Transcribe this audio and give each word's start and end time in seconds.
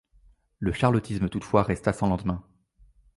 Le 0.57 0.71
charlottisme 0.71 1.29
toutefois 1.29 1.61
resta 1.61 1.93
sans 1.93 2.07
lendemain. 2.07 2.43